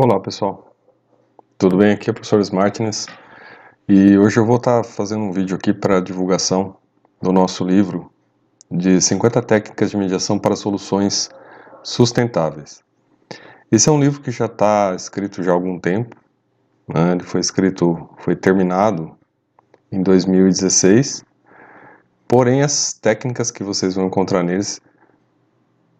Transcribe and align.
Olá 0.00 0.20
pessoal, 0.20 0.76
tudo 1.58 1.78
bem? 1.78 1.90
Aqui 1.90 2.08
é 2.08 2.12
o 2.12 2.14
professor 2.14 2.38
Smartness 2.38 3.08
e 3.88 4.16
hoje 4.16 4.38
eu 4.38 4.46
vou 4.46 4.54
estar 4.54 4.84
fazendo 4.84 5.24
um 5.24 5.32
vídeo 5.32 5.56
aqui 5.56 5.74
para 5.74 5.98
divulgação 5.98 6.76
do 7.20 7.32
nosso 7.32 7.64
livro 7.64 8.08
de 8.70 9.00
50 9.00 9.42
técnicas 9.42 9.90
de 9.90 9.96
mediação 9.96 10.38
para 10.38 10.54
soluções 10.54 11.28
sustentáveis. 11.82 12.80
Esse 13.72 13.88
é 13.88 13.92
um 13.92 13.98
livro 13.98 14.20
que 14.20 14.30
já 14.30 14.44
está 14.44 14.94
escrito 14.94 15.42
já 15.42 15.50
há 15.50 15.54
algum 15.54 15.80
tempo, 15.80 16.14
né? 16.86 17.10
ele 17.10 17.24
foi 17.24 17.40
escrito, 17.40 18.08
foi 18.18 18.36
terminado 18.36 19.18
em 19.90 20.00
2016, 20.00 21.24
porém 22.28 22.62
as 22.62 22.92
técnicas 22.92 23.50
que 23.50 23.64
vocês 23.64 23.96
vão 23.96 24.06
encontrar 24.06 24.44
neles, 24.44 24.80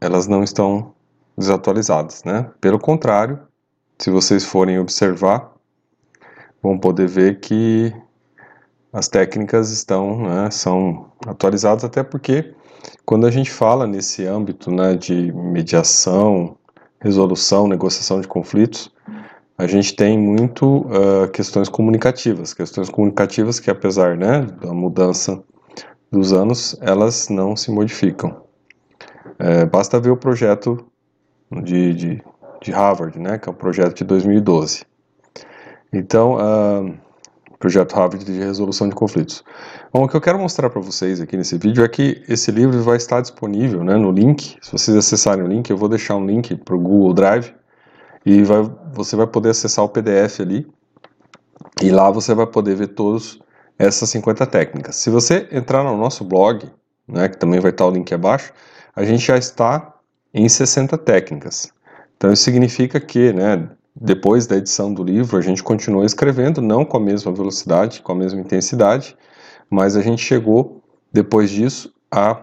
elas 0.00 0.28
não 0.28 0.44
estão 0.44 0.94
desatualizadas, 1.36 2.22
né? 2.22 2.48
Pelo 2.60 2.78
contrário, 2.78 3.47
se 3.98 4.10
vocês 4.10 4.44
forem 4.44 4.78
observar, 4.78 5.52
vão 6.62 6.78
poder 6.78 7.08
ver 7.08 7.40
que 7.40 7.92
as 8.92 9.08
técnicas 9.08 9.70
estão, 9.70 10.22
né, 10.22 10.50
são 10.50 11.10
atualizadas 11.26 11.84
até 11.84 12.02
porque 12.02 12.54
quando 13.04 13.26
a 13.26 13.30
gente 13.30 13.50
fala 13.50 13.86
nesse 13.86 14.24
âmbito 14.24 14.70
né, 14.70 14.94
de 14.94 15.32
mediação, 15.32 16.56
resolução, 17.00 17.66
negociação 17.66 18.20
de 18.20 18.28
conflitos, 18.28 18.90
a 19.56 19.66
gente 19.66 19.94
tem 19.96 20.16
muito 20.16 20.86
uh, 20.86 21.28
questões 21.32 21.68
comunicativas, 21.68 22.54
questões 22.54 22.88
comunicativas 22.88 23.58
que 23.58 23.70
apesar 23.70 24.16
né, 24.16 24.42
da 24.42 24.72
mudança 24.72 25.42
dos 26.10 26.32
anos, 26.32 26.76
elas 26.80 27.28
não 27.28 27.56
se 27.56 27.70
modificam. 27.70 28.42
É, 29.38 29.64
basta 29.66 30.00
ver 30.00 30.10
o 30.10 30.16
projeto 30.16 30.84
de, 31.62 31.94
de 31.94 32.22
de 32.62 32.72
Harvard, 32.72 33.18
né, 33.18 33.38
que 33.38 33.48
é 33.48 33.52
um 33.52 33.54
projeto 33.54 33.96
de 33.96 34.04
2012. 34.04 34.84
Então, 35.92 36.36
uh, 36.36 36.98
projeto 37.58 37.94
Harvard 37.94 38.24
de 38.24 38.38
resolução 38.38 38.88
de 38.88 38.94
conflitos. 38.94 39.42
Bom, 39.92 40.04
o 40.04 40.08
que 40.08 40.16
eu 40.16 40.20
quero 40.20 40.38
mostrar 40.38 40.70
para 40.70 40.80
vocês 40.80 41.20
aqui 41.20 41.36
nesse 41.36 41.58
vídeo 41.58 41.84
é 41.84 41.88
que 41.88 42.22
esse 42.28 42.50
livro 42.50 42.82
vai 42.82 42.96
estar 42.96 43.20
disponível 43.20 43.82
né, 43.82 43.96
no 43.96 44.10
link. 44.10 44.56
Se 44.60 44.72
vocês 44.72 44.96
acessarem 44.96 45.44
o 45.44 45.48
link, 45.48 45.68
eu 45.70 45.76
vou 45.76 45.88
deixar 45.88 46.16
um 46.16 46.26
link 46.26 46.54
para 46.56 46.74
o 46.74 46.78
Google 46.78 47.12
Drive 47.14 47.52
e 48.24 48.42
vai, 48.42 48.70
você 48.92 49.16
vai 49.16 49.26
poder 49.26 49.50
acessar 49.50 49.84
o 49.84 49.88
PDF 49.88 50.40
ali. 50.40 50.66
E 51.82 51.90
lá 51.90 52.10
você 52.10 52.34
vai 52.34 52.46
poder 52.46 52.76
ver 52.76 52.88
todas 52.88 53.38
essas 53.78 54.10
50 54.10 54.46
técnicas. 54.46 54.96
Se 54.96 55.10
você 55.10 55.48
entrar 55.50 55.82
no 55.82 55.96
nosso 55.96 56.24
blog, 56.24 56.68
né, 57.06 57.28
que 57.28 57.38
também 57.38 57.60
vai 57.60 57.70
estar 57.70 57.86
o 57.86 57.90
link 57.90 58.12
abaixo, 58.12 58.52
a 58.94 59.04
gente 59.04 59.24
já 59.24 59.36
está 59.36 59.94
em 60.34 60.48
60 60.48 60.98
técnicas. 60.98 61.72
Então 62.18 62.32
isso 62.32 62.42
significa 62.42 63.00
que, 63.00 63.32
né, 63.32 63.68
depois 63.94 64.46
da 64.46 64.56
edição 64.56 64.92
do 64.92 65.04
livro, 65.04 65.38
a 65.38 65.40
gente 65.40 65.62
continuou 65.62 66.04
escrevendo, 66.04 66.60
não 66.60 66.84
com 66.84 66.96
a 66.96 67.00
mesma 67.00 67.32
velocidade, 67.32 68.02
com 68.02 68.12
a 68.12 68.14
mesma 68.14 68.40
intensidade, 68.40 69.16
mas 69.70 69.96
a 69.96 70.02
gente 70.02 70.22
chegou, 70.22 70.82
depois 71.12 71.48
disso, 71.48 71.94
a 72.10 72.40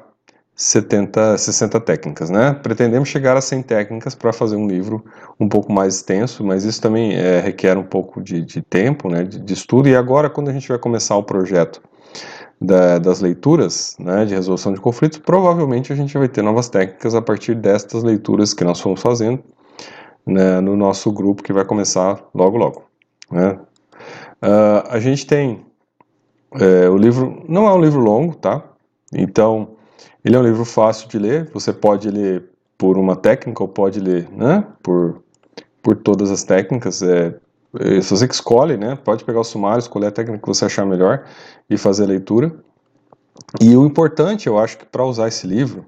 70, 0.55 1.37
60 1.37 1.81
técnicas, 1.81 2.29
né? 2.29 2.53
Pretendemos 2.53 3.09
chegar 3.09 3.35
a 3.35 3.41
100 3.41 3.63
técnicas 3.63 4.15
para 4.15 4.31
fazer 4.31 4.55
um 4.55 4.65
livro 4.65 5.03
um 5.37 5.49
pouco 5.49 5.71
mais 5.73 5.95
extenso, 5.95 6.45
mas 6.45 6.63
isso 6.63 6.81
também 6.81 7.13
é, 7.13 7.41
requer 7.41 7.77
um 7.77 7.83
pouco 7.83 8.21
de, 8.21 8.41
de 8.41 8.61
tempo, 8.61 9.09
né, 9.09 9.23
de, 9.23 9.37
de, 9.37 9.53
estudo, 9.53 9.89
e 9.89 9.95
agora 9.95 10.29
quando 10.29 10.49
a 10.49 10.53
gente 10.53 10.69
vai 10.69 10.79
começar 10.79 11.17
o 11.17 11.23
projeto 11.23 11.81
da, 12.61 12.97
das 12.99 13.19
leituras, 13.19 13.97
né, 13.99 14.23
de 14.23 14.33
resolução 14.33 14.73
de 14.73 14.79
conflitos, 14.79 15.17
provavelmente 15.17 15.91
a 15.91 15.95
gente 15.95 16.17
vai 16.17 16.29
ter 16.29 16.41
novas 16.41 16.69
técnicas 16.69 17.13
a 17.13 17.21
partir 17.21 17.53
destas 17.55 18.01
leituras 18.01 18.53
que 18.53 18.63
nós 18.63 18.79
fomos 18.79 19.01
fazendo, 19.01 19.43
né, 20.25 20.59
no 20.59 20.75
nosso 20.75 21.11
grupo 21.11 21.43
que 21.43 21.53
vai 21.53 21.65
começar 21.65 22.23
logo 22.33 22.57
logo. 22.57 22.83
Né? 23.31 23.59
Uh, 24.41 24.87
a 24.89 24.99
gente 24.99 25.25
tem 25.25 25.65
é, 26.59 26.89
o 26.89 26.97
livro, 26.97 27.43
não 27.47 27.67
é 27.67 27.73
um 27.73 27.81
livro 27.81 27.99
longo, 27.99 28.35
tá? 28.35 28.63
Então, 29.13 29.75
ele 30.23 30.35
é 30.35 30.39
um 30.39 30.43
livro 30.43 30.65
fácil 30.65 31.07
de 31.09 31.19
ler, 31.19 31.49
você 31.53 31.73
pode 31.73 32.09
ler 32.09 32.43
por 32.77 32.97
uma 32.97 33.15
técnica 33.15 33.61
ou 33.63 33.67
pode 33.67 33.99
ler 33.99 34.29
né, 34.31 34.65
por, 34.81 35.21
por 35.81 35.95
todas 35.97 36.31
as 36.31 36.43
técnicas, 36.43 37.01
é, 37.01 37.35
é 37.79 37.99
você 37.99 38.27
que 38.27 38.33
escolhe, 38.33 38.77
né? 38.77 38.95
Pode 38.95 39.23
pegar 39.23 39.41
o 39.41 39.43
sumário, 39.43 39.79
escolher 39.79 40.07
a 40.07 40.11
técnica 40.11 40.41
que 40.41 40.47
você 40.47 40.65
achar 40.65 40.85
melhor 40.85 41.25
e 41.69 41.77
fazer 41.77 42.03
a 42.03 42.07
leitura. 42.07 42.53
E 43.59 43.75
o 43.75 43.85
importante, 43.85 44.47
eu 44.47 44.57
acho 44.57 44.77
que 44.77 44.85
para 44.85 45.05
usar 45.05 45.27
esse 45.27 45.45
livro, 45.45 45.85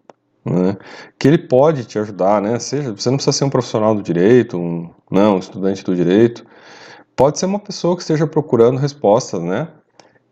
né, 0.50 0.78
que 1.18 1.28
ele 1.28 1.38
pode 1.38 1.85
te 1.85 2.00
ajudar, 2.00 2.41
né? 2.41 2.58
Seja, 2.59 2.91
você 2.94 3.09
não 3.09 3.18
precisa 3.18 3.38
ser 3.38 3.44
um 3.46 3.50
profissional 3.50 3.94
do 3.94 4.02
direito, 4.02 4.58
um, 4.58 4.90
não, 5.09 5.35
um 5.35 5.40
estudante 5.40 5.84
do 5.84 5.96
direito, 5.96 6.46
pode 7.16 7.40
ser 7.40 7.46
uma 7.46 7.59
pessoa 7.59 7.96
que 7.96 8.02
esteja 8.02 8.25
procurando 8.28 8.78
respostas, 8.78 9.41
né? 9.41 9.68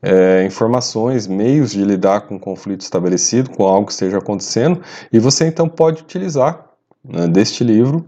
É, 0.02 0.46
informações, 0.46 1.26
meios 1.26 1.72
de 1.72 1.84
lidar 1.84 2.22
com 2.22 2.36
um 2.36 2.40
conflito 2.40 2.82
estabelecido, 2.82 3.50
com 3.50 3.64
algo 3.64 3.88
que 3.88 3.94
esteja 3.94 4.20
acontecendo, 4.20 4.82
e 5.12 5.18
você 5.18 5.48
então 5.48 5.68
pode 5.68 6.04
utilizar 6.04 6.70
né, 7.04 7.28
deste 7.28 7.64
livro 7.64 8.06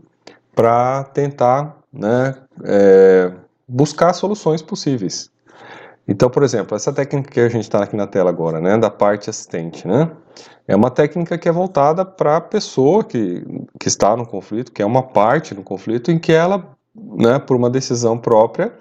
para 0.54 1.06
tentar 1.06 1.78
né, 1.92 2.36
é, 2.64 3.32
buscar 3.68 4.14
soluções 4.14 4.62
possíveis. 4.62 5.32
Então, 6.08 6.30
por 6.30 6.42
exemplo, 6.42 6.76
essa 6.76 6.94
técnica 6.94 7.30
que 7.30 7.40
a 7.40 7.50
gente 7.50 7.64
está 7.64 7.84
aqui 7.84 7.96
na 7.96 8.08
tela 8.08 8.30
agora, 8.30 8.62
né, 8.62 8.78
da 8.78 8.90
parte 8.90 9.30
assistente, 9.30 9.86
né, 9.86 10.10
é 10.68 10.76
uma 10.76 10.90
técnica 10.90 11.38
que 11.38 11.50
é 11.50 11.52
voltada 11.52 12.06
para 12.06 12.38
a 12.38 12.42
pessoa 12.42 13.04
que, 13.04 13.44
que 13.80 13.88
está 13.88 14.16
no 14.16 14.26
conflito, 14.26 14.72
que 14.72 14.82
é 14.82 14.86
uma 14.86 15.04
parte 15.04 15.54
no 15.54 15.64
conflito, 15.64 16.10
em 16.10 16.18
que 16.18 16.32
ela, 16.32 16.66
né, 16.96 17.40
por 17.40 17.58
uma 17.58 17.70
decisão 17.70 18.18
própria, 18.18 18.74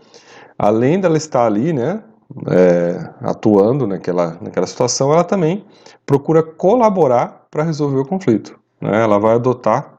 além 0.56 1.00
dela 1.00 1.16
estar 1.16 1.46
ali, 1.46 1.72
né, 1.72 2.02
é, 2.48 3.10
atuando 3.20 3.86
naquela, 3.86 4.38
naquela 4.40 4.66
situação, 4.66 5.12
ela 5.12 5.24
também 5.24 5.64
procura 6.04 6.42
colaborar 6.42 7.46
para 7.50 7.64
resolver 7.64 7.98
o 7.98 8.06
conflito. 8.06 8.58
Né, 8.80 9.02
ela 9.02 9.18
vai 9.18 9.34
adotar 9.34 9.98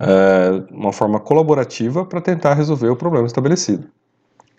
é, 0.00 0.64
uma 0.70 0.92
forma 0.92 1.20
colaborativa 1.20 2.04
para 2.04 2.20
tentar 2.20 2.54
resolver 2.54 2.88
o 2.88 2.96
problema 2.96 3.26
estabelecido. 3.26 3.88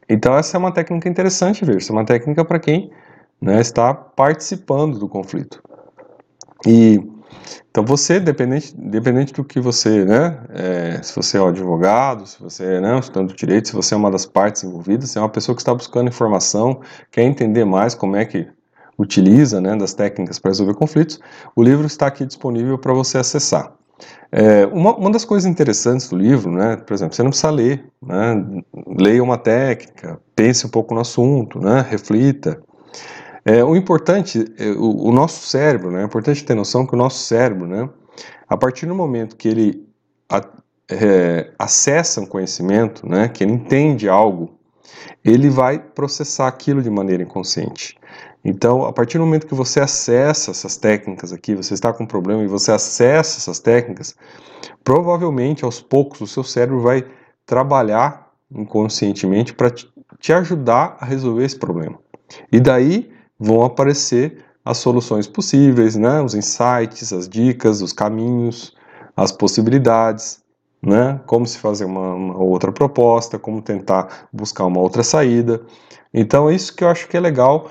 Então 0.09 0.35
essa 0.35 0.55
é 0.55 0.59
uma 0.59 0.71
técnica 0.71 1.09
interessante 1.09 1.65
ver, 1.65 1.77
é 1.81 1.91
uma 1.91 2.05
técnica 2.05 2.45
para 2.45 2.59
quem 2.59 2.91
né, 3.41 3.59
está 3.59 3.93
participando 3.93 4.97
do 4.97 5.07
conflito. 5.07 5.61
E 6.65 7.01
então 7.69 7.85
você, 7.85 8.19
dependente, 8.19 8.73
dependente 8.75 9.33
do 9.33 9.43
que 9.43 9.59
você, 9.59 10.03
né, 10.03 10.39
é, 10.49 11.01
se 11.03 11.15
você 11.15 11.37
é 11.37 11.41
um 11.41 11.47
advogado, 11.47 12.25
se 12.25 12.41
você 12.41 12.63
é 12.63 12.81
né, 12.81 12.95
um 12.95 12.99
estudante 12.99 13.33
de 13.33 13.37
direito, 13.37 13.67
se 13.67 13.75
você 13.75 13.93
é 13.93 13.97
uma 13.97 14.09
das 14.09 14.25
partes 14.25 14.63
envolvidas, 14.63 15.11
se 15.11 15.17
é 15.17 15.21
uma 15.21 15.29
pessoa 15.29 15.55
que 15.55 15.61
está 15.61 15.73
buscando 15.73 16.07
informação, 16.07 16.81
quer 17.11 17.23
entender 17.23 17.65
mais 17.65 17.93
como 17.93 18.15
é 18.15 18.25
que 18.25 18.47
utiliza, 18.97 19.61
né, 19.61 19.75
das 19.75 19.93
técnicas 19.93 20.39
para 20.39 20.49
resolver 20.49 20.73
conflitos, 20.73 21.19
o 21.55 21.61
livro 21.61 21.85
está 21.85 22.07
aqui 22.07 22.25
disponível 22.25 22.79
para 22.79 22.93
você 22.93 23.19
acessar. 23.19 23.76
É, 24.31 24.65
uma, 24.67 24.95
uma, 24.95 25.11
das 25.11 25.23
coisas 25.23 25.49
interessantes 25.49 26.09
do 26.09 26.17
livro, 26.17 26.51
né, 26.51 26.75
por 26.75 26.93
exemplo, 26.93 27.15
você 27.15 27.23
não 27.23 27.29
precisa 27.29 27.49
ler, 27.49 27.85
né, 28.01 28.45
leia 28.99 29.23
uma 29.23 29.37
técnica, 29.37 30.19
pense 30.35 30.65
um 30.65 30.69
pouco 30.69 30.93
no 30.93 31.01
assunto, 31.01 31.59
né, 31.59 31.85
reflita. 31.89 32.61
É, 33.45 33.63
o 33.63 33.75
importante, 33.75 34.45
é, 34.57 34.69
o, 34.71 35.07
o, 35.07 35.11
nosso 35.11 35.47
cérebro, 35.47 35.89
né, 35.89 36.01
é 36.01 36.05
importante 36.05 36.43
ter 36.43 36.53
noção 36.53 36.85
que 36.85 36.93
o 36.93 36.97
nosso 36.97 37.19
cérebro, 37.25 37.65
né, 37.65 37.89
a 38.47 38.57
partir 38.57 38.85
do 38.85 38.93
momento 38.93 39.37
que 39.37 39.47
ele 39.47 39.87
a, 40.29 40.41
é, 40.91 41.51
acessa 41.57 42.19
um 42.19 42.25
conhecimento, 42.25 43.07
né, 43.07 43.29
que 43.29 43.43
ele 43.43 43.53
entende 43.53 44.09
algo, 44.09 44.56
ele 45.23 45.49
vai 45.49 45.79
processar 45.79 46.47
aquilo 46.47 46.81
de 46.81 46.89
maneira 46.89 47.23
inconsciente. 47.23 47.97
Então, 48.43 48.85
a 48.85 48.93
partir 48.93 49.17
do 49.17 49.25
momento 49.25 49.47
que 49.47 49.53
você 49.53 49.79
acessa 49.79 50.51
essas 50.51 50.77
técnicas 50.77 51.33
aqui, 51.33 51.53
você 51.55 51.73
está 51.73 51.91
com 51.91 52.03
um 52.03 52.07
problema 52.07 52.43
e 52.43 52.47
você 52.47 52.71
acessa 52.71 53.39
essas 53.39 53.59
técnicas, 53.59 54.15
provavelmente 54.83 55.65
aos 55.65 55.81
poucos 55.81 56.21
o 56.21 56.27
seu 56.27 56.43
cérebro 56.43 56.79
vai 56.79 57.05
trabalhar 57.45 58.31
inconscientemente 58.49 59.53
para 59.53 59.71
te 59.71 60.33
ajudar 60.33 60.97
a 60.99 61.05
resolver 61.05 61.43
esse 61.43 61.57
problema. 61.57 61.99
E 62.51 62.59
daí 62.59 63.11
vão 63.39 63.63
aparecer 63.63 64.43
as 64.63 64.77
soluções 64.77 65.27
possíveis, 65.27 65.95
né? 65.95 66.21
os 66.21 66.35
insights, 66.35 67.13
as 67.13 67.27
dicas, 67.27 67.81
os 67.81 67.93
caminhos, 67.93 68.75
as 69.15 69.31
possibilidades, 69.31 70.41
né? 70.87 71.19
como 71.25 71.45
se 71.45 71.57
fazer 71.57 71.83
uma, 71.83 72.13
uma 72.13 72.37
outra 72.37 72.71
proposta, 72.71 73.37
como 73.37 73.61
tentar 73.61 74.29
buscar 74.31 74.65
uma 74.65 74.79
outra 74.79 75.03
saída. 75.03 75.61
Então 76.13 76.49
é 76.49 76.55
isso 76.55 76.73
que 76.73 76.81
eu 76.81 76.87
acho 76.87 77.09
que 77.09 77.17
é 77.17 77.19
legal 77.19 77.69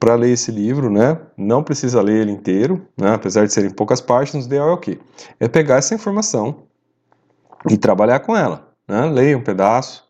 para 0.00 0.14
ler 0.14 0.30
esse 0.30 0.50
livro, 0.50 0.88
né? 0.88 1.18
Não 1.36 1.62
precisa 1.62 2.00
ler 2.00 2.22
ele 2.22 2.32
inteiro, 2.32 2.86
né? 2.96 3.12
Apesar 3.14 3.46
de 3.46 3.52
serem 3.52 3.68
poucas 3.68 4.00
páginas, 4.00 4.46
o 4.46 4.48
ideal 4.48 4.70
é 4.70 4.72
o 4.72 4.78
quê? 4.78 4.98
É 5.38 5.46
pegar 5.46 5.76
essa 5.76 5.94
informação 5.94 6.62
e 7.68 7.76
trabalhar 7.76 8.20
com 8.20 8.34
ela, 8.34 8.66
né? 8.88 9.04
Leia 9.04 9.36
um 9.36 9.42
pedaço, 9.42 10.04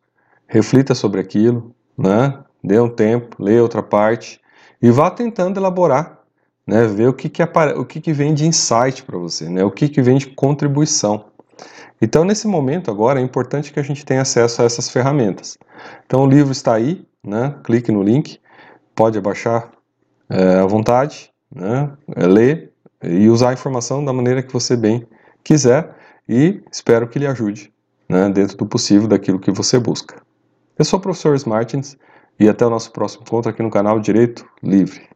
reflita 0.47 0.95
sobre 0.95 1.21
aquilo, 1.21 1.75
né? 1.97 2.39
Dê 2.63 2.79
um 2.79 2.89
tempo, 2.89 3.43
leia 3.43 3.63
outra 3.63 3.83
parte 3.83 4.41
e 4.81 4.93
vá 4.93 5.11
tentando 5.11 5.59
elaborar, 5.59 6.21
né? 6.65 6.87
Ver 6.87 7.09
o 7.09 7.15
que 7.15 7.29
que, 7.29 7.43
o 7.43 7.85
que, 7.85 8.01
que 8.01 8.13
vem 8.13 8.33
de 8.33 8.47
insight 8.47 9.03
para 9.03 9.19
você, 9.19 9.49
né? 9.49 9.65
O 9.65 9.73
que 9.73 9.89
que 9.89 10.01
vem 10.01 10.19
de 10.19 10.27
contribuição. 10.29 11.28
Então, 12.01 12.25
nesse 12.25 12.47
momento 12.47 12.91
agora, 12.91 13.21
é 13.21 13.23
importante 13.23 13.73
que 13.73 13.81
a 13.81 13.83
gente 13.83 14.05
tenha 14.05 14.23
acesso 14.23 14.63
a 14.63 14.65
essas 14.65 14.89
ferramentas. 14.89 15.59
Então, 16.07 16.25
o 16.25 16.27
livro 16.27 16.53
está 16.53 16.75
aí, 16.75 17.05
né? 17.25 17.55
clique 17.65 17.91
no 17.91 18.03
link, 18.03 18.41
pode 18.95 19.19
abaixar 19.19 19.71
é, 20.31 20.61
à 20.61 20.67
vontade, 20.67 21.33
né? 21.55 21.91
É, 22.17 22.27
ler 22.27 22.73
e 23.03 23.29
usar 23.29 23.51
a 23.51 23.53
informação 23.53 24.05
da 24.05 24.13
maneira 24.13 24.43
que 24.43 24.53
você 24.53 24.77
bem 24.77 25.07
quiser 25.45 25.95
e 26.29 26.61
espero 26.71 27.09
que 27.09 27.19
lhe 27.19 27.27
ajude 27.27 27.73
né? 28.09 28.29
dentro 28.29 28.57
do 28.57 28.67
possível 28.67 29.09
daquilo 29.09 29.39
que 29.39 29.51
você 29.51 29.79
busca. 29.79 30.21
Eu 30.79 30.85
sou 30.85 30.99
o 30.99 31.03
professor 31.03 31.37
Martins 31.47 31.97
e 32.39 32.49
até 32.49 32.65
o 32.65 32.71
nosso 32.71 32.93
próximo 32.93 33.23
encontro 33.27 33.51
aqui 33.51 33.63
no 33.63 33.71
canal 33.71 33.99
Direito 33.99 34.49
Livre. 34.63 35.09